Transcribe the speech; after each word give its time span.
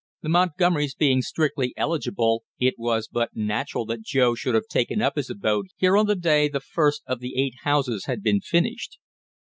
The 0.23 0.29
Montgomerys 0.29 0.95
being 0.95 1.21
strictly 1.21 1.75
eligible, 1.77 2.43
it 2.59 2.73
was 2.79 3.07
but 3.07 3.35
natural 3.35 3.85
that 3.85 4.01
Joe 4.01 4.33
should 4.33 4.55
have 4.55 4.65
taken 4.67 4.99
up 4.99 5.15
his 5.15 5.29
abode 5.29 5.67
here 5.77 5.95
on 5.95 6.07
the 6.07 6.15
day 6.15 6.49
the 6.49 6.59
first 6.59 7.03
of 7.05 7.19
the 7.19 7.37
eight 7.39 7.53
houses 7.61 8.05
had 8.05 8.23
been 8.23 8.39
finished. 8.41 8.97